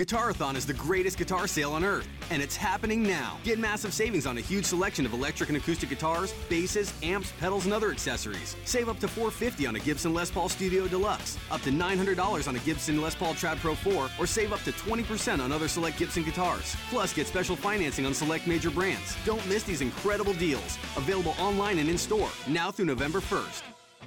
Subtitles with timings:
[0.00, 3.36] Guitarathon is the greatest guitar sale on earth, and it's happening now.
[3.44, 7.66] Get massive savings on a huge selection of electric and acoustic guitars, basses, amps, pedals,
[7.66, 8.56] and other accessories.
[8.64, 12.56] Save up to 450 on a Gibson Les Paul Studio Deluxe, up to $900 on
[12.56, 15.98] a Gibson Les Paul Trad Pro 4, or save up to 20% on other select
[15.98, 16.74] Gibson guitars.
[16.88, 19.18] Plus, get special financing on select major brands.
[19.26, 20.78] Don't miss these incredible deals.
[20.96, 23.64] Available online and in store, now through November 1st.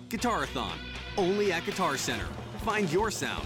[0.09, 0.75] Guitarathon,
[1.19, 2.25] only at Guitar Center.
[2.63, 3.45] Find your sound.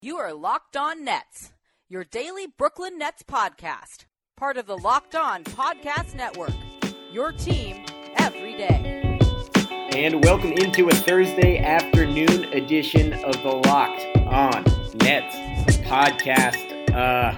[0.00, 1.50] You are Locked On Nets,
[1.88, 4.04] your daily Brooklyn Nets podcast,
[4.36, 6.52] part of the Locked On Podcast Network.
[7.12, 7.84] Your team
[8.16, 9.18] every day.
[9.90, 14.62] And welcome into a Thursday afternoon edition of the Locked On
[14.98, 15.34] Nets
[15.78, 16.94] podcast.
[16.94, 17.36] Uh,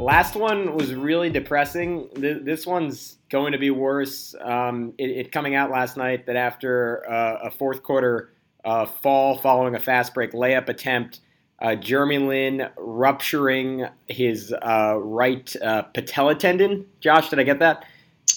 [0.00, 2.08] last one was really depressing.
[2.14, 4.34] This one's going to be worse.
[4.40, 8.32] Um, it, it, coming out last night that after uh, a fourth quarter
[8.64, 11.20] uh, fall following a fast break layup attempt
[11.60, 16.86] uh, Jeremy Lin rupturing his uh, right uh, patella tendon.
[17.00, 17.84] Josh, did I get that?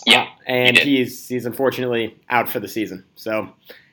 [0.06, 3.06] Yeah, uh, and he's he's unfortunately out for the season.
[3.16, 3.50] So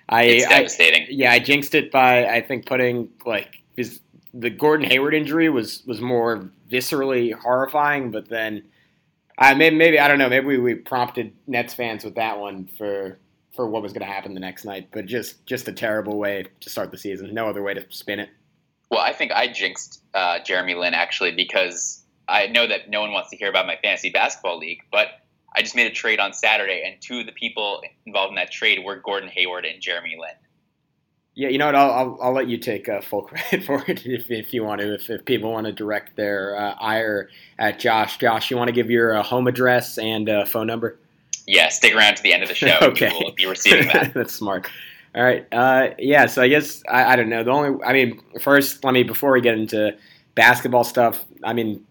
[0.09, 1.03] I, it's devastating.
[1.03, 4.01] I, yeah, I jinxed it by I think putting like his
[4.33, 8.62] the Gordon Hayward injury was was more viscerally horrifying, but then
[9.39, 12.69] I maybe, maybe I don't know maybe we, we prompted Nets fans with that one
[12.79, 13.19] for
[13.53, 16.47] for what was going to happen the next night, but just just a terrible way
[16.61, 17.34] to start the season.
[17.34, 18.31] No other way to spin it.
[18.91, 23.12] Well, I think I jinxed uh, Jeremy Lin actually because I know that no one
[23.12, 25.08] wants to hear about my fantasy basketball league, but
[25.55, 28.50] I just made a trade on Saturday, and two of the people involved in that
[28.50, 30.31] trade were Gordon Hayward and Jeremy Lin.
[31.34, 31.77] Yeah, you know what?
[31.77, 34.81] I'll, I'll, I'll let you take uh, full credit for it if, if you want
[34.81, 34.94] to.
[34.94, 38.72] If, if people want to direct their uh, ire at Josh, Josh, you want to
[38.72, 40.98] give your uh, home address and uh, phone number?
[41.47, 42.77] Yeah, stick around to the end of the show.
[42.83, 44.12] okay, you will be receiving that.
[44.14, 44.69] That's smart.
[45.19, 45.45] All right.
[45.51, 46.27] Uh, yeah.
[46.27, 47.43] So I guess I, I, don't know.
[47.43, 49.97] The only, I mean, first, let me before we get into
[50.37, 51.25] basketball stuff.
[51.43, 51.85] I mean,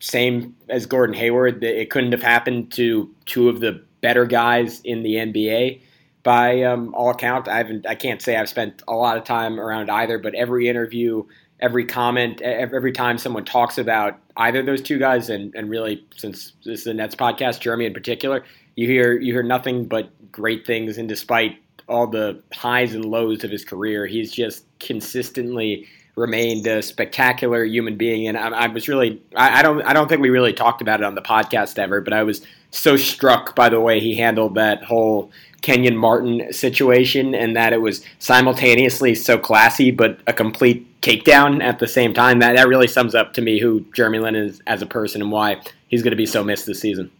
[0.00, 1.62] same as Gordon Hayward.
[1.62, 5.82] It couldn't have happened to two of the better guys in the NBA.
[6.24, 7.86] By um, all accounts, I haven't.
[7.86, 10.18] I can't say I've spent a lot of time around either.
[10.18, 11.22] But every interview,
[11.60, 16.04] every comment, every time someone talks about either of those two guys, and, and really
[16.16, 18.42] since this is the Nets podcast, Jeremy in particular,
[18.74, 20.98] you hear you hear nothing but great things.
[20.98, 21.58] And despite
[21.88, 24.06] all the highs and lows of his career.
[24.06, 25.86] He's just consistently
[26.16, 30.08] remained a spectacular human being, and I, I was really I, I, don't I don't
[30.08, 33.54] think we really talked about it on the podcast ever, but I was so struck
[33.54, 35.30] by the way he handled that whole
[35.60, 41.78] Kenyon Martin situation, and that it was simultaneously so classy but a complete takedown at
[41.78, 42.38] the same time.
[42.38, 45.32] That that really sums up to me who Jeremy Lin is as a person and
[45.32, 47.10] why he's going to be so missed this season.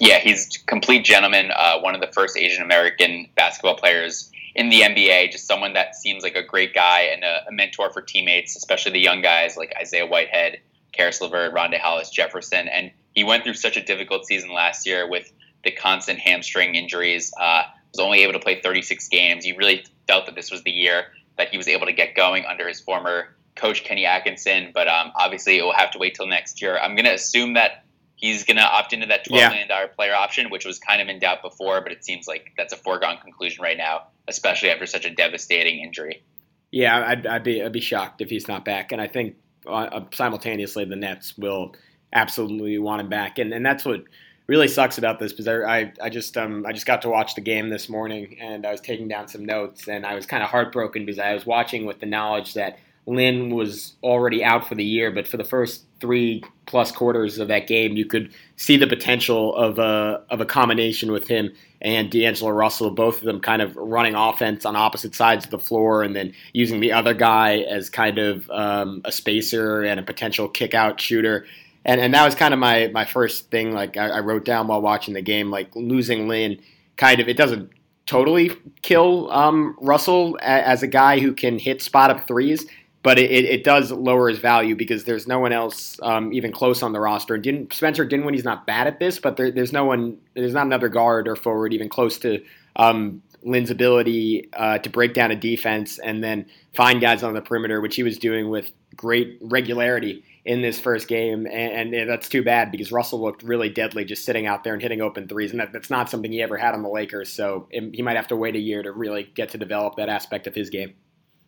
[0.00, 1.50] Yeah, he's complete gentleman.
[1.54, 5.30] Uh, one of the first Asian American basketball players in the NBA.
[5.30, 8.92] Just someone that seems like a great guy and a, a, mentor for teammates, especially
[8.92, 10.60] the young guys like Isaiah Whitehead,
[10.92, 12.68] Caris LeVert, Rondae Hollis Jefferson.
[12.68, 15.32] And he went through such a difficult season last year with
[15.64, 17.32] the constant hamstring injuries.
[17.38, 17.62] Uh,
[17.92, 19.46] was only able to play 36 games.
[19.46, 21.06] You really felt that this was the year
[21.36, 24.70] that he was able to get going under his former coach Kenny Atkinson.
[24.74, 26.78] But um, obviously, it will have to wait till next year.
[26.78, 27.83] I'm going to assume that
[28.16, 29.48] he's going to opt into that twelve yeah.
[29.48, 32.52] million dollar player option, which was kind of in doubt before, but it seems like
[32.56, 36.22] that's a foregone conclusion right now, especially after such a devastating injury.
[36.70, 39.36] Yeah, I'd, I'd be I'd be shocked if he's not back, and I think
[39.66, 41.74] uh, simultaneously the Nets will
[42.12, 44.04] absolutely want him back, and and that's what
[44.46, 47.40] really sucks about this because I, I just um I just got to watch the
[47.40, 50.50] game this morning and I was taking down some notes and I was kind of
[50.50, 54.84] heartbroken because I was watching with the knowledge that Lin was already out for the
[54.84, 58.86] year, but for the first three plus quarters of that game, you could see the
[58.86, 61.50] potential of a of a combination with him
[61.80, 65.58] and D'Angelo Russell, both of them kind of running offense on opposite sides of the
[65.58, 70.02] floor, and then using the other guy as kind of um, a spacer and a
[70.02, 71.46] potential kick out shooter.
[71.86, 73.72] And and that was kind of my my first thing.
[73.72, 76.60] Like I, I wrote down while watching the game, like losing Lin,
[76.98, 77.70] kind of it doesn't
[78.04, 78.50] totally
[78.82, 82.66] kill um, Russell as a guy who can hit spot up threes
[83.04, 86.82] but it, it, does lower his value because there's no one else um, even close
[86.82, 87.36] on the roster.
[87.36, 90.88] Didn't Spencer Dinwiddie's not bad at this, but there, there's no one, there's not another
[90.88, 92.42] guard or forward even close to
[92.76, 97.42] um, Lin's ability uh, to break down a defense and then find guys on the
[97.42, 102.28] perimeter, which he was doing with great regularity in this first game, and, and, that's
[102.28, 105.52] too bad because Russell looked really deadly just sitting out there and hitting open threes,
[105.52, 107.32] and that, that's not something he ever had on the Lakers.
[107.32, 110.10] So it, he might have to wait a year to really get to develop that
[110.10, 110.94] aspect of his game.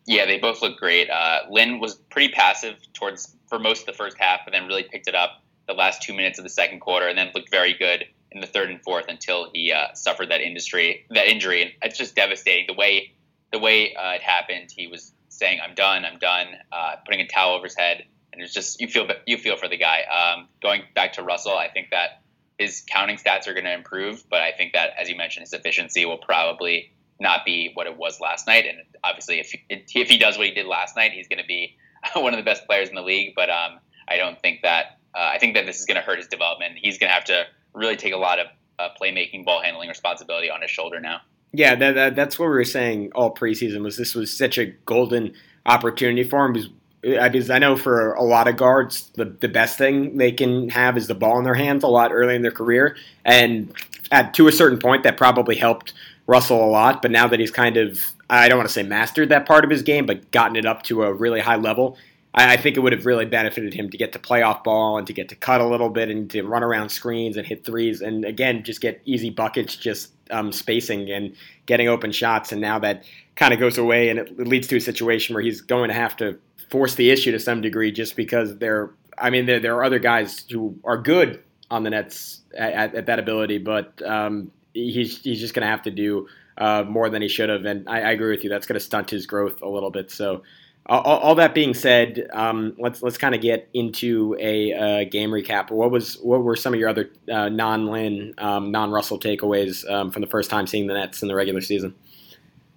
[0.07, 1.09] Yeah, they both look great.
[1.09, 4.83] Uh, Lin was pretty passive towards for most of the first half, but then really
[4.83, 7.73] picked it up the last two minutes of the second quarter, and then looked very
[7.73, 11.61] good in the third and fourth until he uh, suffered that industry that injury.
[11.61, 13.13] And it's just devastating the way
[13.51, 14.71] the way uh, it happened.
[14.75, 18.05] He was saying, "I'm done, I'm done," uh, putting putting a towel over his head,
[18.31, 20.03] and it's just you feel you feel for the guy.
[20.03, 22.21] Um, going back to Russell, I think that
[22.57, 25.53] his counting stats are going to improve, but I think that as you mentioned, his
[25.53, 28.65] efficiency will probably not be what it was last night.
[28.65, 31.75] And obviously, if if he does what he did last night, he's going to be
[32.15, 33.33] one of the best players in the league.
[33.35, 36.17] But um, I don't think that uh, I think that this is going to hurt
[36.17, 36.77] his development.
[36.81, 38.47] He's going to have to really take a lot of
[38.79, 41.21] uh, playmaking, ball handling responsibility on his shoulder now.
[41.53, 43.81] Yeah, that, that, that's what we were saying all preseason.
[43.83, 45.33] Was this was such a golden
[45.65, 46.53] opportunity for him?
[46.53, 46.69] Because,
[47.01, 50.97] because I know for a lot of guards, the the best thing they can have
[50.97, 53.73] is the ball in their hands a lot early in their career, and
[54.11, 55.93] at to a certain point, that probably helped
[56.27, 57.01] Russell a lot.
[57.01, 59.71] But now that he's kind of I don't want to say mastered that part of
[59.71, 61.97] his game, but gotten it up to a really high level,
[62.33, 65.07] I, I think it would have really benefited him to get to playoff ball and
[65.07, 68.01] to get to cut a little bit and to run around screens and hit threes
[68.01, 71.35] and again just get easy buckets, just um, spacing and
[71.65, 72.51] getting open shots.
[72.51, 73.03] And now that
[73.35, 76.17] kind of goes away, and it leads to a situation where he's going to have
[76.17, 76.37] to
[76.69, 78.91] force the issue to some degree, just because there.
[79.19, 81.41] I mean, there, there are other guys who are good
[81.71, 85.81] on the Nets at, at that ability, but um, he's he's just going to have
[85.83, 86.27] to do
[86.57, 87.65] uh, more than he should have.
[87.65, 90.11] And I, I agree with you; that's going to stunt his growth a little bit.
[90.11, 90.43] So
[90.89, 95.31] all, all, that being said, um, let's let's kind of get into a uh, game
[95.31, 95.69] recap.
[95.69, 99.89] What was what were some of your other uh, non Lin, um, non Russell takeaways
[99.91, 101.93] um, from the first time seeing the Nets in the regular season?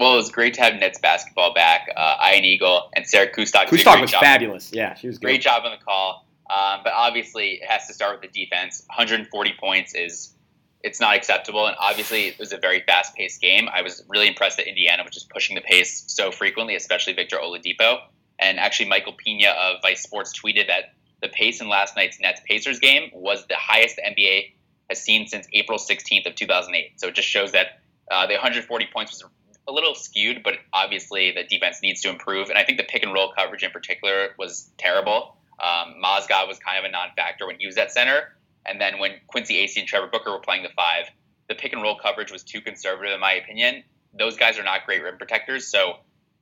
[0.00, 1.87] Well, it was great to have Nets basketball back.
[1.94, 3.67] Uh, Ian Eagle and Sarah Kustok.
[3.67, 4.23] Kustok was job.
[4.23, 4.73] fabulous.
[4.73, 5.26] Yeah, she was good.
[5.26, 6.26] great job on the call.
[6.49, 8.82] Um, but obviously, it has to start with the defense.
[8.88, 10.35] 140 points is
[10.82, 11.67] it's not acceptable.
[11.67, 13.69] And obviously, it was a very fast paced game.
[13.73, 17.37] I was really impressed that Indiana was just pushing the pace so frequently, especially Victor
[17.37, 17.99] Oladipo.
[18.38, 22.41] And actually, Michael Pina of Vice Sports tweeted that the pace in last night's Nets
[22.49, 24.55] Pacers game was the highest the NBA
[24.88, 26.99] has seen since April 16th of 2008.
[26.99, 27.81] So it just shows that
[28.11, 29.31] uh, the 140 points was
[29.69, 32.49] a little skewed, but obviously the defense needs to improve.
[32.49, 35.37] And I think the pick and roll coverage in particular was terrible.
[35.61, 38.35] Um, Mozgov was kind of a non-factor when he was at center,
[38.66, 41.06] and then when Quincy Acy and Trevor Booker were playing the five,
[41.48, 43.82] the pick and roll coverage was too conservative, in my opinion.
[44.16, 45.94] Those guys are not great rim protectors, so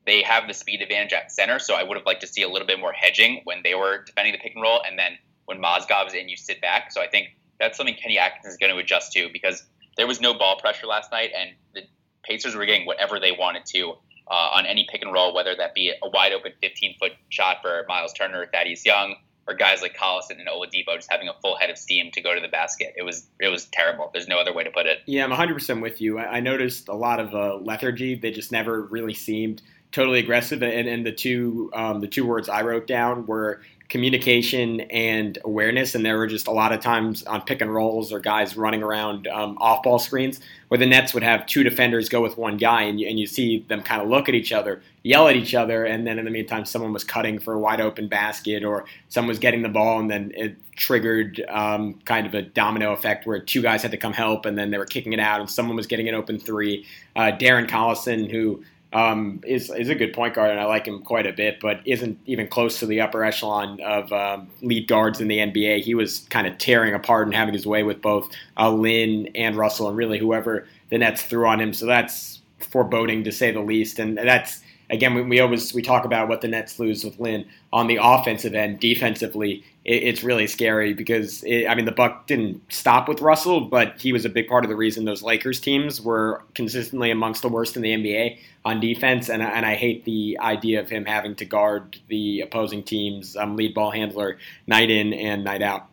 [0.07, 1.59] they have the speed advantage at center.
[1.59, 4.05] So I would have liked to see a little bit more hedging when they were
[4.05, 6.93] defending the pick and roll, and then when Mozgov is in, you sit back.
[6.93, 7.29] So I think
[7.59, 9.65] that's something Kenny Atkinson is going to adjust to because
[9.97, 11.83] there was no ball pressure last night, and the
[12.23, 13.95] Pacers were getting whatever they wanted to
[14.31, 17.59] uh, on any pick and roll, whether that be a wide open 15 foot shot
[17.63, 19.17] for Miles Turner or Thaddeus Young,
[19.49, 22.35] or guys like Collison and Oladipo just having a full head of steam to go
[22.35, 22.93] to the basket.
[22.97, 24.11] It was it was terrible.
[24.13, 24.99] There's no other way to put it.
[25.07, 26.19] Yeah, I'm 100 percent with you.
[26.19, 28.15] I, I, noticed a lot of uh, lethargy.
[28.15, 30.63] They just never really seemed totally aggressive.
[30.63, 35.95] And, and the two um, the two words I wrote down were communication and awareness.
[35.95, 38.83] And there were just a lot of times on pick and rolls or guys running
[38.83, 42.59] around um, off ball screens where the Nets would have two defenders go with one
[42.59, 45.35] guy, and you, and you see them kind of look at each other, yell at
[45.35, 48.63] each other, and then in the meantime, someone was cutting for a wide open basket
[48.63, 52.93] or someone was getting the ball, and then it triggered um, kind of a domino
[52.93, 55.41] effect where two guys had to come help, and then they were kicking it out,
[55.41, 56.87] and someone was getting an open three.
[57.17, 58.63] Uh, Darren Collison, who
[58.93, 61.81] um, is is a good point guard, and I like him quite a bit, but
[61.85, 65.83] isn't even close to the upper echelon of um, lead guards in the NBA.
[65.83, 69.57] He was kind of tearing apart and having his way with both uh, Lin and
[69.57, 71.73] Russell, and really whoever the Nets threw on him.
[71.75, 76.05] So that's foreboding to say the least, and that's again, we, we, always we talk
[76.05, 78.81] about what the Nets lose with Lin on the offensive end.
[78.81, 83.63] Defensively, it, it's really scary because it, I mean the Buck didn't stop with Russell,
[83.63, 87.43] but he was a big part of the reason those Lakers teams were consistently amongst
[87.43, 89.31] the worst in the NBA on defense.
[89.31, 93.57] And, and I hate the idea of him having to guard the opposing team's um,
[93.57, 95.87] lead ball handler night in and night out.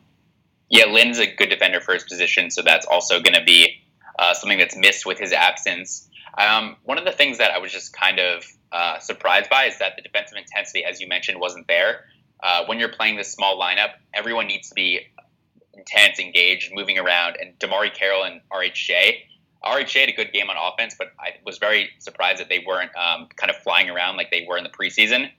[0.69, 3.81] Yeah, Lin's a good defender for his position, so that's also going to be
[4.19, 6.09] uh, something that's missed with his absence.
[6.37, 9.77] Um, one of the things that I was just kind of uh, surprised by is
[9.77, 12.05] that the defensive intensity, as you mentioned, wasn't there.
[12.41, 15.01] Uh, when you're playing this small lineup, everyone needs to be
[15.73, 17.37] intense, engaged, moving around.
[17.39, 19.15] And DeMarre Carroll and RHJ,
[19.63, 22.91] RHJ had a good game on offense, but I was very surprised that they weren't
[22.95, 25.29] um, kind of flying around like they were in the preseason.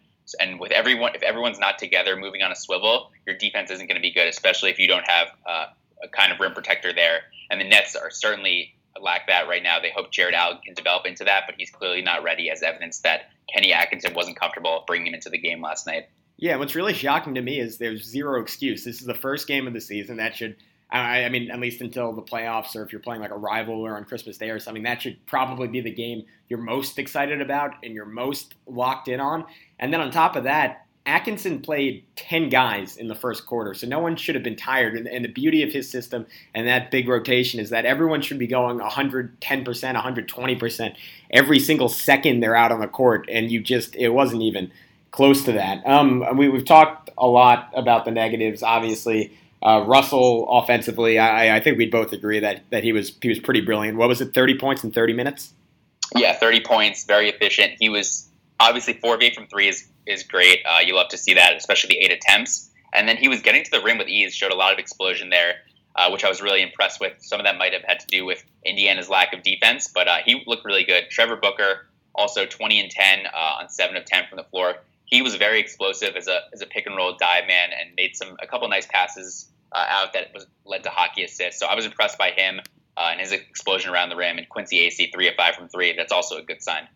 [0.41, 3.97] And with everyone, if everyone's not together, moving on a swivel, your defense isn't going
[3.97, 5.67] to be good, especially if you don't have uh,
[6.03, 7.21] a kind of rim protector there.
[7.51, 9.79] And the Nets are certainly lack that right now.
[9.79, 13.01] They hope Jarrett Allen can develop into that, but he's clearly not ready, as evidence
[13.01, 16.09] that Kenny Atkinson wasn't comfortable bringing him into the game last night.
[16.39, 18.85] Yeah, what's really shocking to me is there's zero excuse.
[18.85, 20.19] This is the first game of the season.
[20.19, 20.57] That should,
[20.91, 23.81] I, I mean, at least until the playoffs, or if you're playing like a rival
[23.81, 27.41] or on Christmas Day or something, that should probably be the game you're most excited
[27.41, 29.47] about and you're most locked in on.
[29.79, 33.87] And then on top of that, Atkinson played 10 guys in the first quarter, so
[33.87, 34.97] no one should have been tired.
[34.97, 38.41] And, and, the beauty of his system and that big rotation is that everyone should
[38.41, 40.97] be going 110%, 120%
[41.31, 43.29] every single second they're out on the court.
[43.31, 44.73] And you just, it wasn't even
[45.17, 45.85] close to that.
[45.87, 48.63] Um, we, have talked a lot about the negatives.
[48.63, 49.33] Obviously,
[49.63, 53.39] uh, Russell offensively, I, I, think we'd both agree that that he was he was
[53.39, 53.97] pretty brilliant.
[53.97, 55.55] What was it, thirty points in thirty minutes?
[56.15, 57.73] Yeah, thirty points, very efficient.
[57.81, 58.29] He was
[58.61, 60.61] obviously four of eight from three is is great.
[60.67, 62.71] Uh, you love to see that, especially the eight attempts.
[62.93, 65.31] And then he was getting to the rim with ease, showed a lot of explosion
[65.31, 65.57] there,
[65.97, 67.15] uh, which I was really impressed with.
[67.21, 70.19] Some of that might have had to do with Indiana's lack of defense, but uh,
[70.25, 71.05] he looked really good.
[71.11, 74.77] Trevor Booker also 20 and 10 uh, on seven of 10 from the floor.
[75.07, 78.17] He was very explosive as a as a pick and roll dive man and made
[78.17, 81.59] some a couple nice passes uh, out that was led to hockey assists.
[81.61, 82.61] So I was impressed by him
[82.97, 84.39] uh, and his explosion around the rim.
[84.39, 85.95] And Quincy Acy three of five from three.
[85.97, 86.89] That's also a good sign.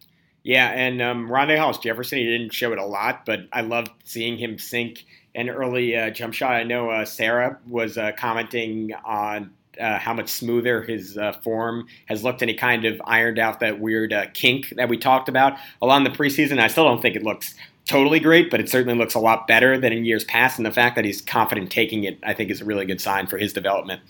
[0.42, 3.90] Yeah, and um, Rondae Hollis Jefferson, he didn't show it a lot, but I loved
[4.04, 6.52] seeing him sink an early uh, jump shot.
[6.52, 11.86] I know uh, Sarah was uh, commenting on uh, how much smoother his uh, form
[12.06, 15.28] has looked, and he kind of ironed out that weird uh, kink that we talked
[15.28, 16.58] about along the preseason.
[16.58, 17.54] I still don't think it looks
[17.90, 20.58] totally great, but it certainly looks a lot better than in years past.
[20.58, 23.26] And the fact that he's confident taking it, I think, is a really good sign
[23.26, 24.00] for his development.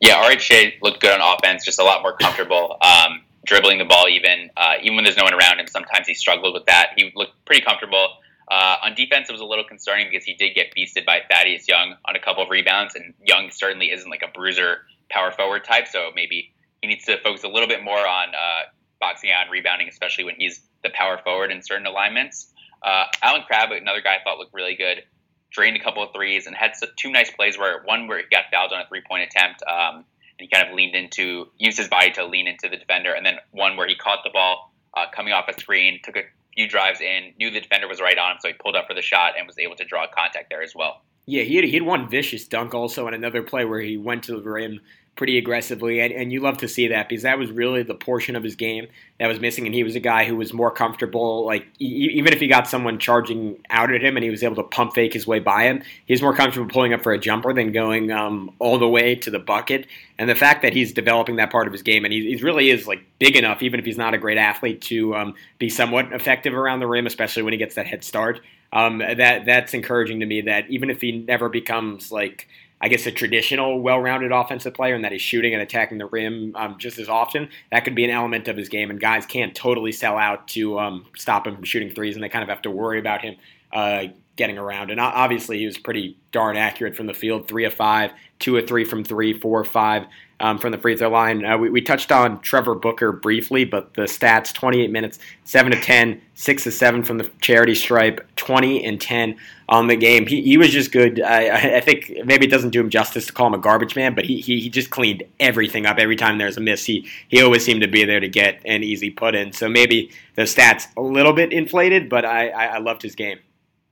[0.00, 2.76] Yeah, RHJ looked good on offense, just a lot more comfortable.
[2.82, 5.66] Um, dribbling the ball even uh, even when there's no one around him.
[5.66, 6.90] Sometimes he struggled with that.
[6.96, 8.08] He looked pretty comfortable.
[8.50, 11.66] Uh, on defense, it was a little concerning because he did get beasted by Thaddeus
[11.66, 15.64] Young on a couple of rebounds, and Young certainly isn't like a bruiser power forward
[15.64, 18.62] type, so maybe he needs to focus a little bit more on uh,
[19.00, 22.52] boxing out and rebounding, especially when he's the power forward in certain alignments.
[22.82, 25.02] Uh, Allen Crabbe, another guy I thought looked really good,
[25.50, 28.44] drained a couple of threes and had two nice plays where one where he got
[28.52, 29.62] fouled on a three point attempt.
[29.62, 30.04] Um,
[30.38, 33.12] and he kind of leaned into, used his body to lean into the defender.
[33.12, 36.22] And then one where he caught the ball uh, coming off a screen, took a
[36.54, 38.94] few drives in, knew the defender was right on him, so he pulled up for
[38.94, 41.02] the shot and was able to draw contact there as well.
[41.26, 44.24] Yeah, he had, he had one vicious dunk also on another play where he went
[44.24, 44.80] to the rim
[45.18, 48.36] pretty aggressively, and, and you love to see that because that was really the portion
[48.36, 48.86] of his game
[49.18, 49.66] that was missing.
[49.66, 53.00] And he was a guy who was more comfortable, like even if he got someone
[53.00, 55.82] charging out at him and he was able to pump fake his way by him,
[56.06, 59.30] he's more comfortable pulling up for a jumper than going um, all the way to
[59.30, 59.86] the bucket.
[60.18, 62.70] And the fact that he's developing that part of his game, and he, he really
[62.70, 66.12] is like big enough, even if he's not a great athlete, to um, be somewhat
[66.12, 68.40] effective around the rim, especially when he gets that head start.
[68.72, 70.42] Um, that that's encouraging to me.
[70.42, 72.46] That even if he never becomes like
[72.80, 76.54] I guess, a traditional well-rounded offensive player, and that he's shooting and attacking the rim
[76.54, 77.48] um, just as often.
[77.72, 80.78] That could be an element of his game, and guys can't totally sell out to
[80.78, 83.36] um, stop him from shooting threes, and they kind of have to worry about him
[83.72, 84.04] uh,
[84.36, 84.90] getting around.
[84.90, 88.68] And obviously, he was pretty darn accurate from the field: three of five, two of
[88.68, 90.06] three from three, four of five
[90.40, 91.44] um, from the free throw line.
[91.44, 95.80] Uh, we, we, touched on Trevor Booker briefly, but the stats 28 minutes, 7 to
[95.80, 99.36] 10, 6 to 7 from the charity stripe, 20 and 10
[99.68, 100.26] on the game.
[100.26, 101.20] He, he was just good.
[101.20, 104.14] I, I think maybe it doesn't do him justice to call him a garbage man,
[104.14, 105.98] but he, he, he just cleaned everything up.
[105.98, 108.84] Every time there's a miss, he, he always seemed to be there to get an
[108.84, 109.52] easy put in.
[109.52, 113.40] So maybe the stats a little bit inflated, but I, I, I loved his game.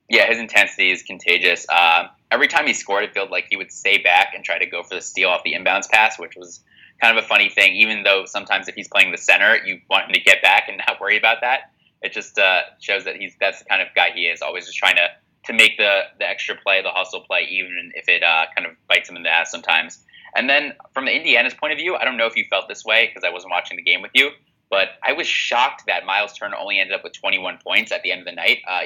[0.09, 1.67] Yeah, his intensity is contagious.
[1.69, 4.66] Uh, every time he scored, it felt like he would stay back and try to
[4.66, 6.61] go for the steal off the inbounds pass, which was
[7.00, 7.75] kind of a funny thing.
[7.75, 10.80] Even though sometimes if he's playing the center, you want him to get back and
[10.87, 11.73] not worry about that.
[12.02, 14.76] It just uh, shows that he's that's the kind of guy he is, always just
[14.76, 15.09] trying to
[15.47, 18.75] to make the the extra play, the hustle play, even if it uh, kind of
[18.88, 20.04] bites him in the ass sometimes.
[20.35, 22.85] And then from the Indiana's point of view, I don't know if you felt this
[22.85, 24.30] way because I wasn't watching the game with you,
[24.68, 28.12] but I was shocked that Miles Turner only ended up with 21 points at the
[28.12, 28.59] end of the night.
[28.68, 28.80] Uh,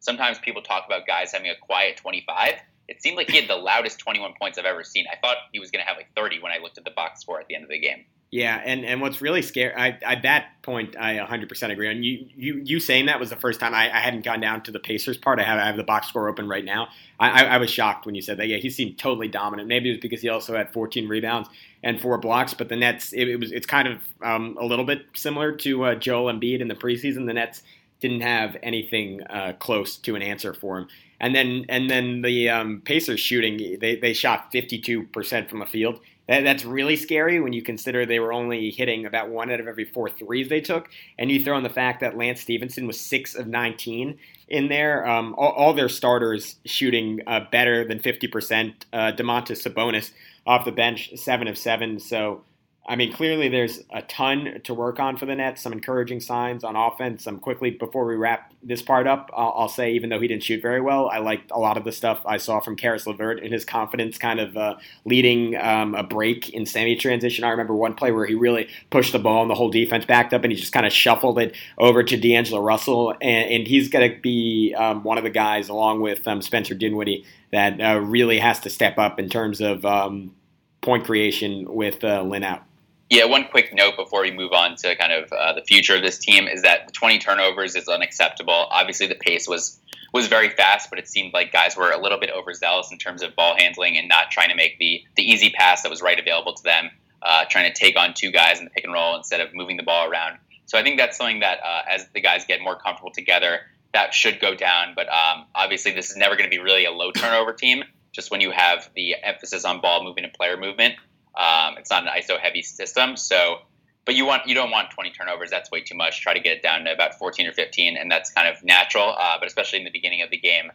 [0.00, 2.54] sometimes people talk about guys having a quiet 25
[2.88, 5.06] it seemed like he had the loudest 21 points I've ever seen.
[5.10, 7.20] I thought he was going to have like 30 when I looked at the box
[7.20, 8.04] score at the end of the game.
[8.30, 11.88] Yeah, and, and what's really scary, I, at that point, I 100% agree.
[11.88, 14.62] And you, you, you saying that was the first time I, I hadn't gone down
[14.64, 15.38] to the Pacers part.
[15.38, 16.88] I have, I have the box score open right now.
[17.20, 18.48] I, I, I was shocked when you said that.
[18.48, 19.68] Yeah, he seemed totally dominant.
[19.68, 21.48] Maybe it was because he also had 14 rebounds
[21.84, 22.54] and four blocks.
[22.54, 25.84] But the Nets, it, it was it's kind of um, a little bit similar to
[25.84, 27.26] uh, Joel Embiid in the preseason.
[27.26, 27.62] The Nets
[28.00, 30.88] didn't have anything uh, close to an answer for him.
[31.20, 36.00] And then and then the um, Pacers shooting, they, they shot 52% from the field.
[36.28, 39.68] That, that's really scary when you consider they were only hitting about one out of
[39.68, 40.88] every four threes they took.
[41.18, 45.06] And you throw in the fact that Lance Stephenson was 6 of 19 in there.
[45.06, 48.74] Um, all, all, their starters shooting uh, better than 50%.
[48.92, 50.12] Uh, Domantas Sabonis
[50.46, 51.98] off the bench, 7 of 7.
[51.98, 52.42] So
[52.86, 55.62] I mean, clearly there's a ton to work on for the Nets.
[55.62, 57.26] Some encouraging signs on offense.
[57.26, 60.42] Um, quickly before we wrap this part up, I'll, I'll, say even though he didn't
[60.42, 63.42] shoot very well, I liked a lot of the stuff I saw from Caris LeVert
[63.42, 64.74] and his confidence, kind of uh,
[65.06, 67.42] leading um, a break in semi-transition.
[67.42, 70.34] I remember one play where he really pushed the ball and the whole defense backed
[70.34, 73.88] up, and he just kind of shuffled it over to D'Angelo Russell, and, and he's
[73.88, 77.98] going to be um, one of the guys, along with um, Spencer Dinwiddie, that uh,
[78.00, 80.34] really has to step up in terms of um,
[80.82, 82.62] point creation with uh, Lin out.
[83.10, 86.02] Yeah, one quick note before we move on to kind of uh, the future of
[86.02, 88.66] this team is that the 20 turnovers is unacceptable.
[88.70, 89.80] Obviously, the pace was
[90.12, 93.20] was very fast, but it seemed like guys were a little bit overzealous in terms
[93.20, 96.18] of ball handling and not trying to make the the easy pass that was right
[96.18, 96.90] available to them,
[97.22, 99.76] uh, trying to take on two guys in the pick and roll instead of moving
[99.76, 100.38] the ball around.
[100.66, 103.60] So I think that's something that uh, as the guys get more comfortable together,
[103.92, 104.94] that should go down.
[104.96, 107.84] But um, obviously, this is never going to be really a low turnover team.
[108.12, 110.94] Just when you have the emphasis on ball movement and player movement,
[111.36, 113.16] um, it's not an ISO heavy system.
[113.16, 113.58] So
[114.04, 115.50] but you want you don't want 20 turnovers.
[115.50, 116.20] That's way too much.
[116.20, 119.14] Try to get it down to about 14 or 15, and that's kind of natural.
[119.18, 120.70] Uh, but especially in the beginning of the game,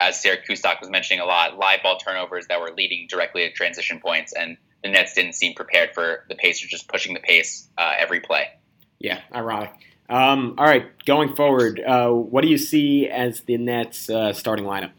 [0.00, 3.52] as Sarah Kustok was mentioning a lot, live ball turnovers that were leading directly to
[3.52, 7.68] transition points, and the Nets didn't seem prepared for the Pacers just pushing the pace
[7.76, 8.48] uh, every play.
[8.98, 9.72] Yeah, ironic.
[10.08, 14.64] Um, all right, going forward, uh, what do you see as the Nets uh, starting
[14.64, 14.90] lineup?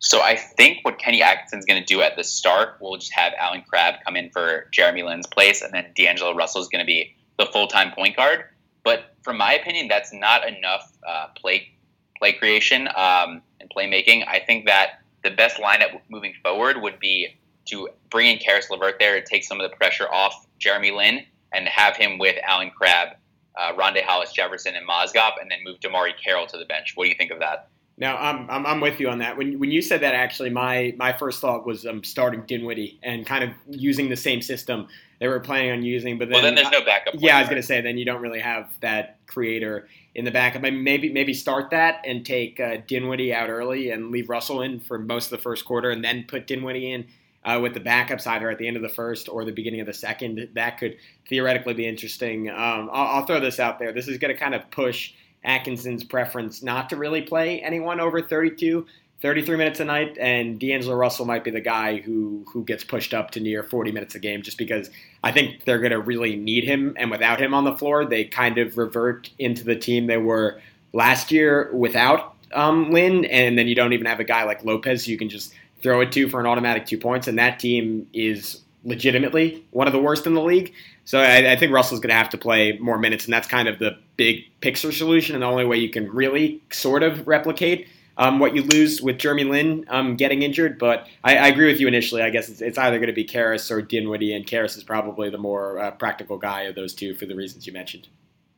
[0.00, 3.34] So I think what Kenny Atkinson's going to do at the start, we'll just have
[3.38, 6.86] Allen Crabbe come in for Jeremy Lin's place, and then D'Angelo Russell is going to
[6.86, 8.44] be the full time point guard.
[8.82, 11.68] But from my opinion, that's not enough uh, play
[12.16, 14.26] play creation um, and playmaking.
[14.26, 18.96] I think that the best lineup moving forward would be to bring in Caris LeVert
[18.98, 21.20] there to take some of the pressure off Jeremy Lin
[21.52, 23.10] and have him with Allen Crabbe,
[23.58, 26.92] uh, Rondae Hollis Jefferson, and Mozgov, and then move DeMarre Carroll to the bench.
[26.94, 27.68] What do you think of that?
[28.00, 29.36] Now I'm, I'm, I'm with you on that.
[29.36, 33.26] When when you said that, actually, my my first thought was um, starting Dinwiddie and
[33.26, 34.88] kind of using the same system
[35.20, 36.18] they were planning on using.
[36.18, 37.14] But then, well, then there's no backup.
[37.18, 40.62] Yeah, I was gonna say then you don't really have that creator in the backup.
[40.62, 44.98] Maybe maybe start that and take uh, Dinwiddie out early and leave Russell in for
[44.98, 47.06] most of the first quarter, and then put Dinwiddie in.
[47.42, 49.86] Uh, with the backups either at the end of the first or the beginning of
[49.86, 50.94] the second, that could
[51.26, 52.50] theoretically be interesting.
[52.50, 53.92] Um, I'll, I'll throw this out there.
[53.92, 55.14] This is going to kind of push
[55.44, 58.86] Atkinson's preference not to really play anyone over 32,
[59.22, 63.14] 33 minutes a night, and D'Angelo Russell might be the guy who who gets pushed
[63.14, 64.90] up to near 40 minutes a game, just because
[65.22, 68.24] I think they're going to really need him, and without him on the floor, they
[68.24, 70.60] kind of revert into the team they were
[70.92, 75.06] last year without um, Lin, and then you don't even have a guy like Lopez
[75.06, 78.62] you can just throw it to for an automatic two points, and that team is
[78.84, 80.72] legitimately one of the worst in the league.
[81.04, 83.68] So I, I think Russell's going to have to play more minutes, and that's kind
[83.68, 87.88] of the big picture solution, and the only way you can really sort of replicate
[88.16, 90.78] um, what you lose with Jeremy Lin um, getting injured.
[90.78, 92.22] But I, I, agree with you initially.
[92.22, 95.30] I guess it's, it's either going to be Caris or Dinwiddie, and Caris is probably
[95.30, 98.08] the more uh, practical guy of those two for the reasons you mentioned.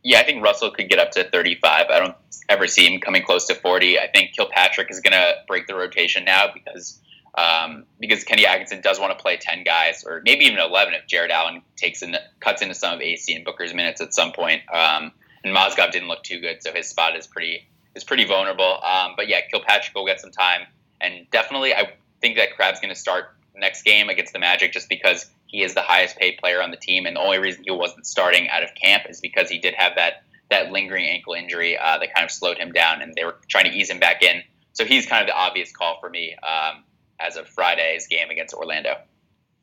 [0.02, 1.86] Yeah, I think Russell could get up to 35.
[1.88, 2.16] I don't
[2.48, 4.00] ever see him coming close to 40.
[4.00, 7.00] I think Kilpatrick is going to break the rotation now because
[7.34, 11.06] um, because Kenny Atkinson does want to play 10 guys or maybe even 11 if
[11.06, 14.62] Jarrett Allen takes in, cuts into some of Acy and Booker's minutes at some point.
[14.72, 15.12] Um,
[15.44, 18.78] and Mozgov didn't look too good, so his spot is pretty is pretty vulnerable.
[18.82, 20.62] Um, but yeah, Kilpatrick will get some time,
[21.00, 24.88] and definitely I think that Crabbe's going to start next game against the Magic just
[24.88, 27.70] because he is the highest paid player on the team, and the only reason he
[27.70, 31.78] wasn't starting out of camp is because he did have that that lingering ankle injury
[31.78, 34.22] uh, that kind of slowed him down, and they were trying to ease him back
[34.22, 34.42] in.
[34.74, 36.36] So he's kind of the obvious call for me.
[36.36, 36.84] Um,
[37.24, 38.96] as of Friday's game against Orlando.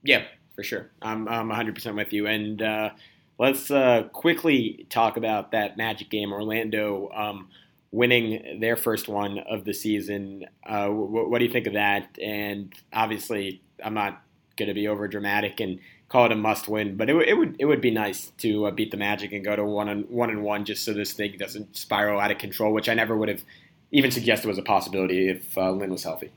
[0.03, 0.23] Yeah,
[0.55, 0.89] for sure.
[1.01, 2.27] I'm, I'm 100% with you.
[2.27, 2.89] And uh,
[3.37, 6.31] let's uh, quickly talk about that Magic game.
[6.31, 7.49] Orlando um,
[7.91, 10.45] winning their first one of the season.
[10.65, 12.17] Uh, what do you think of that?
[12.21, 14.21] And obviously, I'm not
[14.57, 17.35] going to be over dramatic and call it a must win, but it, w- it
[17.35, 20.09] would it would be nice to uh, beat the Magic and go to one and
[20.09, 23.15] one and one just so this thing doesn't spiral out of control, which I never
[23.15, 23.43] would have
[23.91, 26.31] even suggested was a possibility if uh, Lin was healthy.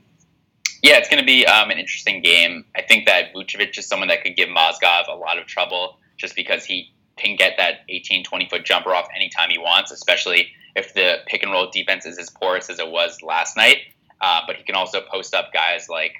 [0.83, 2.65] Yeah, it's going to be um, an interesting game.
[2.75, 6.35] I think that Vucevic is someone that could give Mozgov a lot of trouble just
[6.35, 10.93] because he can get that 18, 20 foot jumper off anytime he wants, especially if
[10.93, 13.77] the pick and roll defense is as porous as it was last night.
[14.19, 16.15] Uh, but he can also post up guys like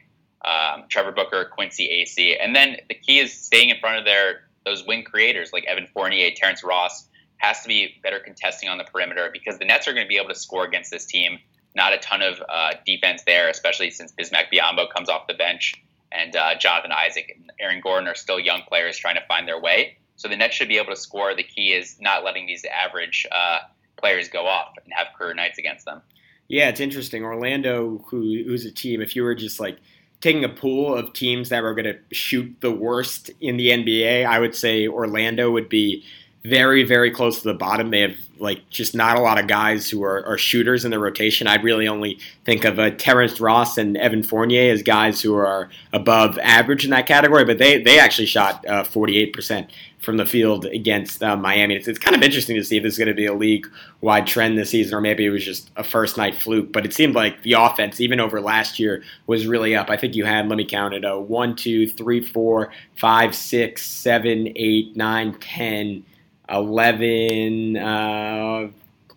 [0.46, 4.46] um, Trevor Booker, Quincy Acy, and then the key is staying in front of their
[4.66, 7.06] those wing creators like Evan Fournier, Terrence Ross.
[7.38, 10.16] Has to be better contesting on the perimeter because the Nets are going to be
[10.16, 11.40] able to score against this team
[11.76, 15.74] not a ton of uh, defense there, especially since Bismack Biyombo comes off the bench
[16.14, 19.60] and uh, Jonathan Isaac and Aaron Gordon are still young players trying to find their
[19.60, 19.98] way.
[20.16, 21.36] So the Nets should be able to score.
[21.36, 23.60] The key is not letting these average uh,
[23.98, 26.02] players go off and have career nights against them.
[26.48, 27.24] Yeah, it's interesting.
[27.24, 29.80] Orlando, who, who's a team, if you were just like
[30.22, 34.26] taking a pool of teams that were going to shoot the worst in the NBA,
[34.26, 36.06] I would say Orlando would be
[36.46, 37.90] very, very close to the bottom.
[37.90, 41.00] They have like just not a lot of guys who are, are shooters in the
[41.00, 41.48] rotation.
[41.48, 45.70] I'd really only think of uh, Terrence Ross and Evan Fournier as guys who are
[45.94, 50.66] above average in that category, but they, they actually shot uh, 48% from the field
[50.66, 51.76] against uh, Miami.
[51.76, 53.66] It's, it's kind of interesting to see if this is going to be a league
[54.02, 56.74] wide trend this season, or maybe it was just a first night fluke.
[56.74, 59.90] But it seemed like the offense, even over last year, was really up.
[59.90, 63.86] I think you had, let me count it, uh, 1, 2, 3, 4, 5, 6,
[63.86, 66.04] 7, 8, 9, 10.
[66.50, 68.68] 11, uh,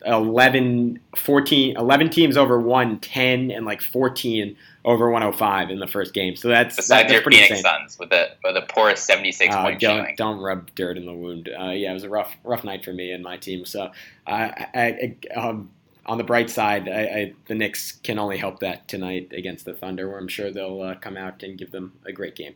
[0.05, 6.37] 11, 14, 11 teams over 110 and like 14 over 105 in the first game.
[6.37, 7.63] So that's besides that's your pretty Phoenix insane.
[7.63, 10.17] Suns with the with the poorest 76 Uh, point don't showing.
[10.17, 11.49] don't rub dirt in the wound.
[11.49, 13.65] Uh, yeah, it was a rough rough night for me and my team.
[13.65, 13.91] So uh,
[14.29, 15.71] I, I, um,
[16.07, 19.75] on the bright side, I, I, the Knicks can only help that tonight against the
[19.75, 22.55] Thunder, where I'm sure they'll uh, come out and give them a great game.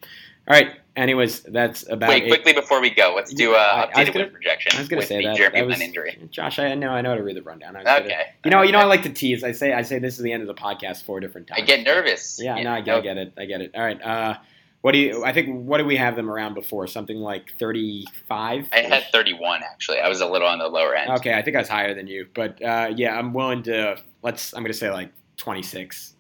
[0.51, 0.77] All right.
[0.97, 2.29] Anyways, that's about Wait, it.
[2.29, 4.73] quickly before we go, let's do a a I- I was updated gonna- win projection
[4.75, 5.37] I was going to with say that.
[5.37, 6.19] Jeremy that was, injury.
[6.33, 7.77] Josh, I know I know how to read the rundown.
[7.77, 8.23] I gonna- Okay.
[8.45, 9.45] you know, you know, I like to tease.
[9.45, 11.61] I say I say this is the end of the podcast four different times.
[11.63, 12.41] I get nervous.
[12.43, 13.33] Yeah, no, I get, I get it.
[13.39, 13.71] I get it.
[13.77, 14.03] All right.
[14.03, 14.35] Uh,
[14.81, 15.25] what do you?
[15.25, 16.87] I think what do we have them around before?
[16.89, 18.69] Something like thirty-five.
[18.73, 20.01] I had 31 actually.
[20.01, 21.11] I was a little on the lower end.
[21.19, 23.97] Okay, I think I was higher than you, but uh, yeah, I'm willing to.
[24.23, 24.53] Let's.
[24.55, 26.15] I'm going to say like twenty-six.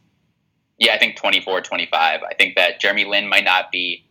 [0.78, 2.20] Yeah, I think 24, 25.
[2.22, 4.06] I think that Jeremy Lin might not be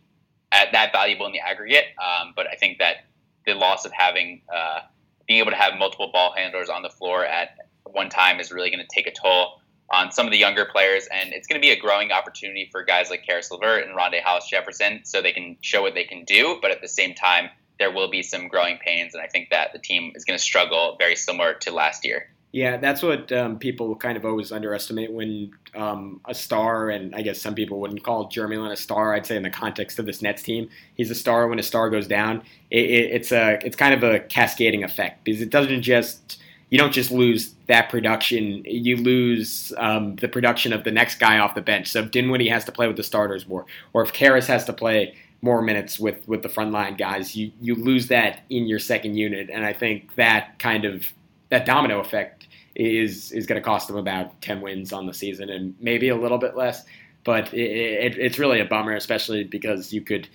[0.52, 3.04] at that valuable in the aggregate, um, but I think that
[3.46, 4.80] the loss of having uh,
[5.26, 8.70] being able to have multiple ball handlers on the floor at one time is really
[8.70, 9.60] going to take a toll
[9.92, 12.84] on some of the younger players, and it's going to be a growing opportunity for
[12.84, 16.24] guys like Caris LeVert and Rondae Hollis Jefferson, so they can show what they can
[16.24, 16.58] do.
[16.62, 19.72] But at the same time, there will be some growing pains, and I think that
[19.72, 22.32] the team is going to struggle very similar to last year.
[22.52, 27.22] Yeah, that's what um, people kind of always underestimate when um, a star, and I
[27.22, 29.14] guess some people wouldn't call Jeremy Lin a star.
[29.14, 31.46] I'd say in the context of this Nets team, he's a star.
[31.46, 35.22] When a star goes down, it, it, it's a it's kind of a cascading effect
[35.22, 40.72] because it doesn't just you don't just lose that production, you lose um, the production
[40.72, 41.88] of the next guy off the bench.
[41.92, 44.72] So if Dinwiddie has to play with the starters more, or if Caris has to
[44.72, 49.14] play more minutes with with the frontline guys, you you lose that in your second
[49.14, 51.04] unit, and I think that kind of
[51.50, 52.39] that domino effect
[52.74, 56.16] is is going to cost them about 10 wins on the season and maybe a
[56.16, 56.84] little bit less
[57.24, 57.70] but it,
[58.14, 60.28] it, it's really a bummer especially because you could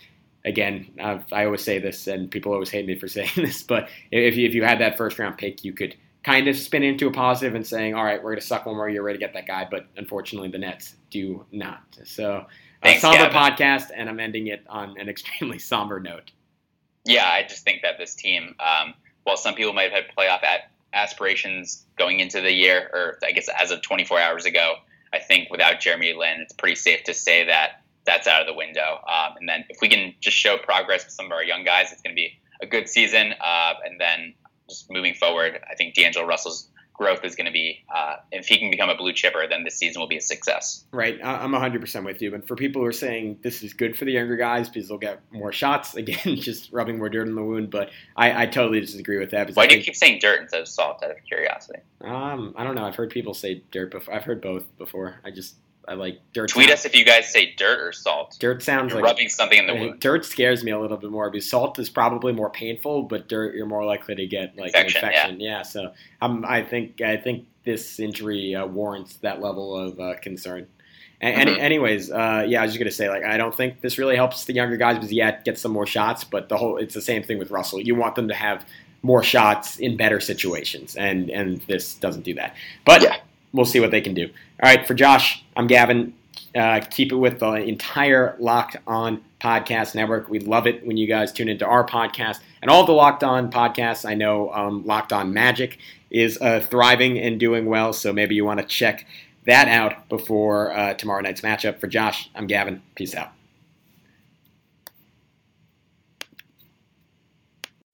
[0.43, 3.89] again I've, i always say this and people always hate me for saying this but
[4.11, 7.07] if you, if you had that first round pick you could kind of spin into
[7.07, 9.23] a positive and saying all right we're going to suck one more year ready to
[9.23, 12.45] get that guy but unfortunately the nets do not so
[12.83, 13.31] a Thanks, somber Gavin.
[13.31, 16.31] podcast and i'm ending it on an extremely somber note
[17.05, 18.93] Yeah, I just think that this team, um,
[19.23, 23.31] while some people might have had playoff at aspirations going into the year, or I
[23.31, 24.75] guess as of 24 hours ago,
[25.13, 28.53] I think without Jeremy Lin, it's pretty safe to say that that's out of the
[28.53, 28.99] window.
[29.07, 31.91] Um, and then if we can just show progress with some of our young guys,
[31.91, 33.33] it's going to be a good season.
[33.43, 34.33] Uh, and then
[34.69, 38.57] just moving forward, I think D'Angelo Russell's growth is going to be, uh, if he
[38.57, 40.85] can become a blue chipper, then this season will be a success.
[40.91, 42.31] Right, I- I'm 100% with you.
[42.31, 44.97] But for people who are saying this is good for the younger guys because they'll
[44.97, 47.69] get more shots, again, just rubbing more dirt in the wound.
[47.69, 49.51] But I, I totally disagree with that.
[49.55, 51.79] Why do you keep saying dirt instead of salt out of curiosity?
[52.01, 52.85] Um, I don't know.
[52.85, 54.13] I've heard people say dirt before.
[54.13, 55.19] I've heard both before.
[55.25, 55.55] I just
[55.87, 56.49] I like dirt.
[56.49, 58.35] Tweet sounds- us if you guys say dirt or salt.
[58.39, 59.99] Dirt sounds You're like rubbing something in the I mean, wound.
[59.99, 63.55] dirt scares me a little bit more because salt is probably more painful, but dirt
[63.55, 65.39] you're more likely to get like Infection, an infection.
[65.39, 65.61] Yeah.
[65.61, 70.67] so um, I think I think this injury uh, warrants that level of uh, concern.
[71.21, 71.53] And, Mhm.
[71.53, 74.15] and anyways, uh, yeah, I was just gonna say like I don't think this really
[74.15, 77.01] helps the younger guys because yeah, get some more shots, but the whole it's the
[77.01, 77.79] same thing with Russell.
[77.79, 78.65] You want them to have
[79.01, 82.55] more shots in better situations, and and this doesn't do that.
[82.85, 83.17] But Yeah.
[83.55, 84.25] We'll see what they can do.
[84.61, 86.13] All right, for Josh, I'm Gavin.
[86.53, 90.29] Uh, keep it with the entire Locked On Podcast Network.
[90.29, 93.51] We love it when you guys tune into our podcast and all the Locked On
[93.51, 94.07] podcasts.
[94.07, 98.45] I know um, Locked On Magic is uh, thriving and doing well, so maybe you
[98.45, 99.05] want to check
[99.45, 101.79] that out before uh, tomorrow night's matchup.
[101.79, 102.81] For Josh, I'm Gavin.
[102.95, 103.34] Peace out.